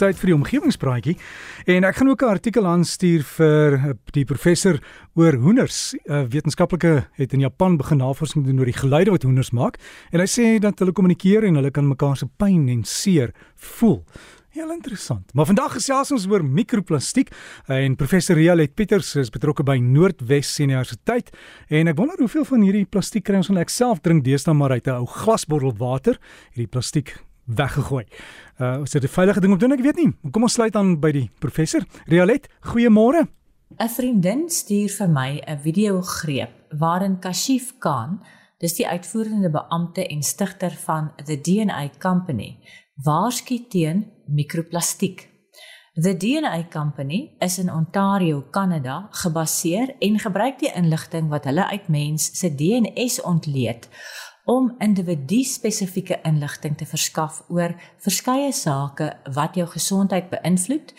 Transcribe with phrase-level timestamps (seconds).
[0.00, 1.16] tyd vir die omgewingspraatjie
[1.74, 4.80] en ek gaan ook 'n artikel aanstuur vir eh, die professor
[5.14, 5.94] oor hoenders.
[5.94, 9.76] 'n uh, Wetenskaplike het in Japan begin navorsing doen oor die geluide wat hoenders maak
[10.12, 14.04] en hy sê dat hulle kommunikeer en hulle kan mekaar se pyn en seer voel.
[14.50, 15.34] Heel interessant.
[15.34, 17.30] Maar vandag gesels ons oor mikroplastiek
[17.66, 21.30] en professor Rialet Pieters is betrokke by Noordwes Universiteit
[21.68, 24.72] en ek wonder hoeveel van hierdie plastiek kry ons al ek self drink deesdae maar
[24.72, 26.18] uit 'n ou glasbottel water.
[26.50, 27.14] Hierdie plastiek
[27.54, 28.04] weggegooi.
[28.58, 29.78] Uh is dit 'n veilige ding om te doen?
[29.78, 30.30] Ek weet nie.
[30.30, 31.84] Kom ons sluit aan by die professor.
[32.06, 33.28] Rialet, goeiemôre.
[33.78, 38.20] 'n Vriendin stuur vir my 'n videogreep waarin Kashif Khan,
[38.58, 42.58] dis die uitvoerende beampte en stigter van the DNA Company,
[43.04, 45.28] waarsku teen mikroplastiek.
[45.94, 51.88] The DNA Company is in Ontario, Kanada, gebaseer en gebruik die inligting wat hulle uit
[51.88, 53.88] mens se DNS ontleed
[54.50, 60.90] om individu-spesifieke inligting te verskaf oor verskeie sake wat jou gesondheid beïnvloed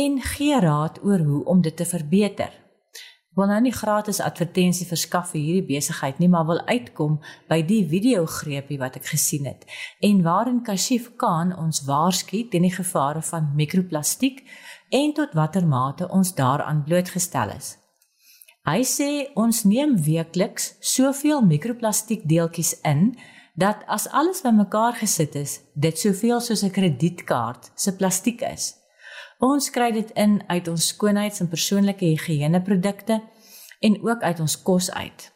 [0.00, 2.48] en gee raad oor hoe om dit te verbeter.
[3.36, 7.18] Wil nou nie gratis advertensie verskaf vir hierdie besigheid nie, maar wil uitkom
[7.50, 9.68] by die videogreepie wat ek gesien het
[10.00, 14.46] en waarin Kashif Khan ons waarsku teen die gevare van mikroplastiek
[14.94, 17.74] en tot watter mate ons daaraan blootgestel is.
[18.64, 23.10] Hy sê ons neem weekliks soveel mikroplastiek deeltjies in
[23.60, 28.74] dat as alles bymekaar gesit is, dit soveel soos 'n kredietkaart se plastiek is.
[29.38, 33.22] Ons kry dit in uit ons skoonheids- en persoonlike higiëneprodukte
[33.80, 35.32] en ook uit ons kos uit.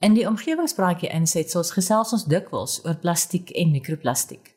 [0.00, 4.56] In die omgewingspraatjie insetsels gesels ons dikwels oor plastiek en mikroplastiek.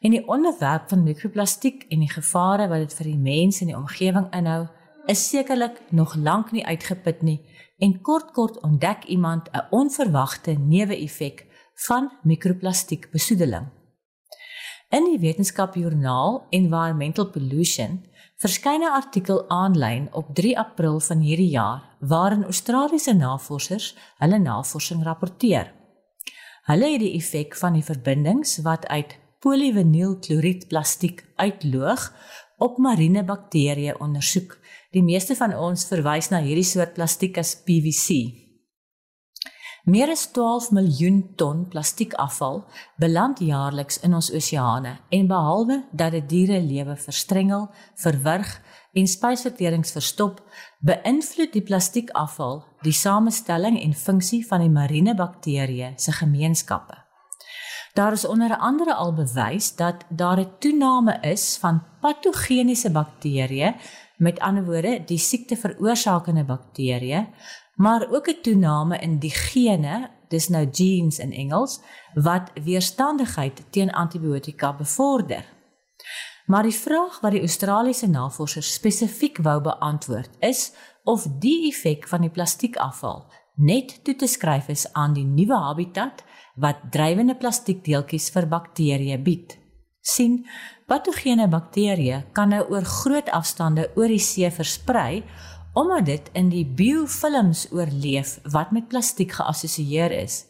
[0.00, 3.76] En die onderwerp van mikroplastiek en die gevare wat dit vir die mens en die
[3.76, 4.66] omgewing inhou,
[5.06, 7.40] is sekerlik nog lank nie uitgeput nie
[7.78, 11.46] en kort kort ontdek iemand 'n onverwagte neeweffek
[11.86, 13.66] van mikroplastiek besoedeling.
[14.88, 18.04] In die wetenskapjoernaal Environmental Pollution
[18.36, 25.02] verskyn 'n artikel aanlyn op 3 April van hierdie jaar waarin Australiese navorsers hulle navorsing
[25.02, 25.72] rapporteer.
[26.64, 32.12] Hulle het die effek van die verbindings wat uit polyvinylkloried plastiek uitloog
[32.58, 34.58] op marine bakterieë ondersoek
[34.94, 38.14] Die meeste van ons verwys na hierdie soort plastiek as PVC.
[39.90, 42.62] Meer as 12 miljoen ton plastiekafval
[43.02, 47.66] beland jaarliks in ons oseane en behalwe dat dit diere lewe verstrengel,
[48.00, 48.54] verwrig
[48.94, 50.38] en spysverterings verstop,
[50.80, 57.03] beïnvloed die plastiekafval die samestelling en funksie van die marine bakterieë se gemeenskappe.
[57.94, 63.74] Daar is onder andere al bewys dat daar 'n toename is van patogeniese bakterieë
[64.16, 67.26] Met ander woorde, die siekte veroorsakende bakterieë,
[67.74, 71.80] maar ook 'n toename in die gene, dis nou genes in Engels,
[72.14, 75.44] wat weerstandigheid teen antibiotika bevorder.
[76.46, 80.72] Maar die vraag wat die Australiese navorsers spesifiek wou beantwoord is
[81.02, 86.24] of die effek van die plastiekafval net toe te skryf is aan die nuwe habitat
[86.60, 89.58] wat drywende plastiekdeeltjies vir bakterieë bied
[90.04, 90.42] sien
[90.90, 95.22] patogene bakterieë kan nou oor groot afstande oor die see versprei
[95.74, 100.44] omdat dit in die biofilms oorleef wat met plastiek geassosieer is.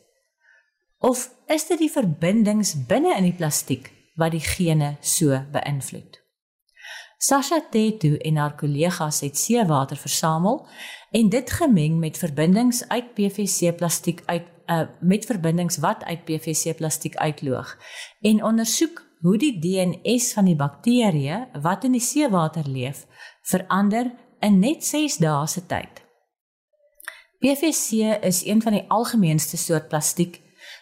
[1.00, 3.88] Of is dit die verbindings binne in die plastiek
[4.21, 6.21] wat die gene so beïnvloed?
[7.19, 10.67] Sasha Tetu en haar kollegas het seewater versamel
[11.11, 16.77] en dit gemeng met verbindings uit PVC plastiek uit uh, met verbindings wat uit PVC
[16.77, 17.77] plastiek uitloog
[18.21, 23.07] en ondersoek hoe die DNS van die bakterieë wat in die seewater leef
[23.43, 26.03] verander in net 6 dae se tyd.
[27.41, 30.41] PVC is een van die algemeenste soort plastiek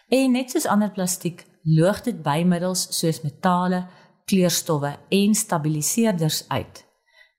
[0.09, 3.85] en net soos ander plastiek loog dit bymiddels soos metale,
[4.25, 6.83] kleurstowwe en stabiliseerders uit.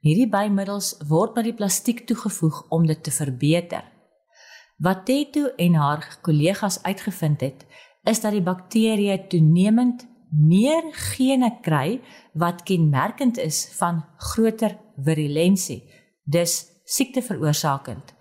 [0.05, 3.85] Hierdie bymiddels word by die plastiek toegevoeg om dit te verbeter.
[4.77, 7.63] Wat Teto en haar kollegas uitgevind het,
[8.05, 12.01] is dat die bakterieë toenemend meer gene kry
[12.35, 14.77] wat kenmerkend is van groter
[15.07, 15.85] virulensie,
[16.25, 18.13] dus siekte veroorsakend,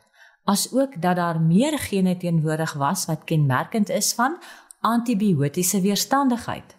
[0.45, 4.37] asook dat daar meer gene teenwoordig was wat kenmerkend is van
[4.81, 6.75] antibiotiese weerstandigheid.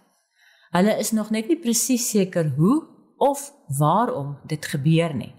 [0.75, 2.83] Hulle is nog net nie presies seker hoe
[3.23, 5.31] of waarom dit gebeur nie.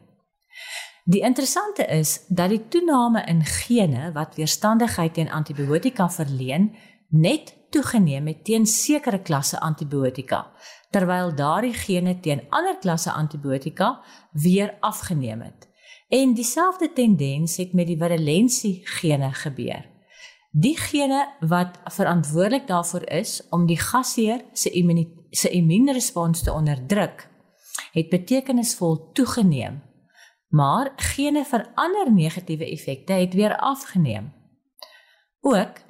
[1.04, 6.72] Die interessante is dat die toename in gene wat weerstandigheid teen antibiotika verleen,
[7.10, 10.40] net toegeneem het teen sekere klasse antibiotika,
[10.90, 14.00] terwyl daardie gene teen ander klasse antibiotika
[14.32, 15.68] weer afgeneem het.
[16.10, 19.84] En dieselfde tendens het met die virulensie gene gebeur.
[20.56, 25.04] Die gene wat verantwoordelik daarvoor is om die gasheer se immuun
[25.36, 27.28] se immuunrespons te onderdruk,
[27.94, 29.82] het betekenisvol toegeneem,
[30.56, 34.32] maar gene vir ander negatiewe effekte het weer afgeneem.
[35.46, 35.84] Ook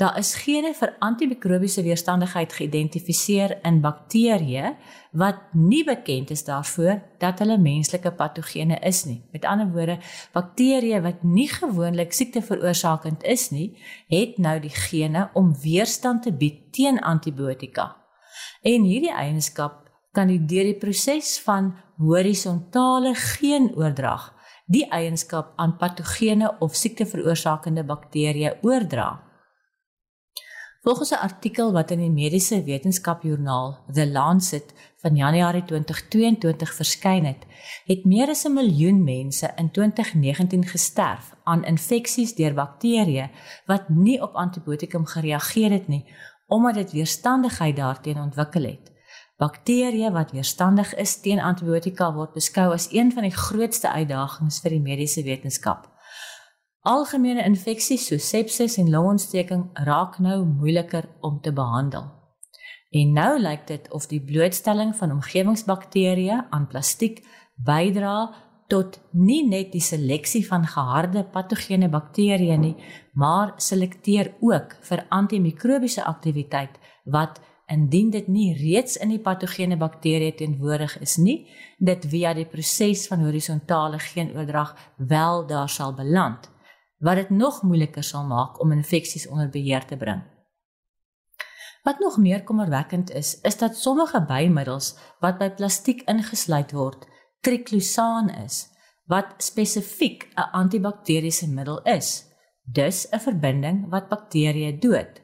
[0.00, 4.70] Daar is gene vir antimikrobiese weerstandigheid geïdentifiseer in bakterieë
[5.20, 9.18] wat nie bekend is daarvoor dat hulle menslike patogene is nie.
[9.28, 9.98] Met ander woorde,
[10.32, 13.74] bakterieë wat nie gewoonlik siekte veroorsakend is nie,
[14.08, 17.99] het nou die gene om weerstand te bied teen antibiotika.
[18.62, 24.30] En hierdie eienskap kan deur die proses van horisontale geenoordrag
[24.70, 29.08] die eienskap aan patogene of siekte veroorsakende bakterieë oordra.
[30.82, 34.72] Volgens 'n artikel wat in die Mediese Wetenskapjoernaal The Lancet
[35.02, 37.44] van Januarie 2022 verskyn het,
[37.84, 43.30] het meer as 'n miljoen mense in 2019 gesterf aan infeksies deur bakterieë
[43.66, 46.04] wat nie op antibiotikum gereageer het nie,
[46.50, 48.90] omdat dit weerstandigheid daarteen ontwikkel het.
[49.40, 54.74] Bakterieë wat weerstandig is teen antibiotika word beskou as een van die grootste uitdagings vir
[54.76, 55.86] die mediese wetenskap.
[56.84, 62.10] Algemene infeksies soos sepsis en longontsteking raak nou moeiliker om te behandel.
[62.90, 67.22] En nou lyk dit of die blootstelling van omgewingsbakterieë aan plastiek
[67.54, 68.32] bydra
[68.70, 72.76] tot nie net die seleksie van geharde patogene bakterieë nie,
[73.12, 77.40] maar selekteer ook vir antimikrobiese aktiwiteit wat
[77.70, 81.44] indien dit nie reeds in die patogene bakterieë teenwoordig is nie,
[81.78, 84.74] dit via die proses van horisontale geenoordrag
[85.12, 86.50] wel daar sal beland
[87.00, 90.20] wat dit nog moeiliker sal maak om infeksies onder beheer te bring.
[91.82, 97.06] Wat nog meer kommerwekkend is, is dat sommige bymiddels wat by plastiek ingesluit word,
[97.40, 98.68] triclosan is,
[99.06, 102.24] wat spesifiek 'n antibakteriese middel is,
[102.64, 105.20] dus 'n verbinding wat bakterieë dood.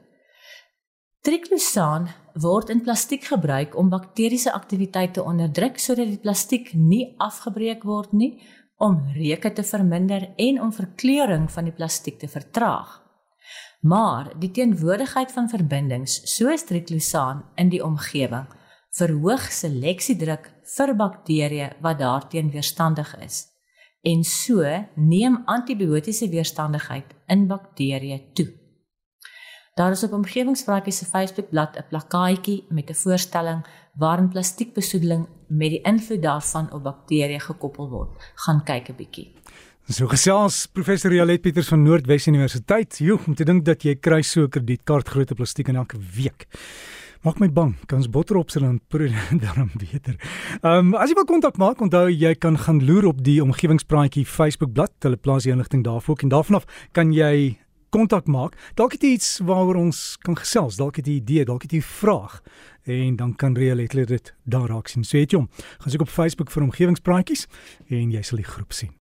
[1.21, 7.83] Triclosan word in plastiek gebruik om bakteriese aktiwiteit te onderdruk sodat die plastiek nie afgebreek
[7.83, 8.41] word nie,
[8.77, 13.01] om reuke te verminder en om verkleuring van die plastiek te vertraag.
[13.81, 18.45] Maar die teenwoordigheid van verbindings soos triclosan in die omgewing
[18.97, 23.45] verhoog seleksiedruk vir bakterieë wat daarteen weerstandig is.
[24.03, 24.63] En so
[24.95, 28.47] neem antibiotiese weerstandigheid in bakterieë toe.
[29.77, 33.65] Daar is op omgewingsvragie se Facebookblad 'n plakkaatjie met 'n voorstelling
[33.95, 38.31] waarin plastiekbesoedeling met die invloed daarvan op bakterieë gekoppel word.
[38.35, 39.33] Gaan kyk 'n bietjie.
[39.87, 42.97] So gesels professor Jalet Pieters van Noordwes Universiteit.
[42.97, 46.47] Joe, om te dink dat jy kry so 'n kredietkaart grootte plastiek in elke week.
[47.27, 47.73] Maak my bang.
[47.91, 48.79] Kans botter op sy land
[49.43, 50.15] daarom beter.
[50.61, 54.23] Ehm um, as jy wil kontak maak, onthou jy kan gaan loer op die omgewingspraatjie
[54.23, 54.93] Facebookblad.
[55.03, 57.57] Hulle plaas die inligting daarvoor en daarvan af kan jy
[57.91, 58.55] kontak maak.
[58.79, 61.71] Dalk het jy iets waaroor ons kan gesels, dalk het jy 'n idee, dalk het
[61.71, 62.41] jy 'n vraag
[62.85, 65.03] en dan kan Realiteit dit daar raak sien.
[65.03, 65.49] So het jy hom.
[65.79, 67.47] Gaan soek op Facebook vir omgewingspraatjies
[67.89, 68.91] en jy sal die groep sien.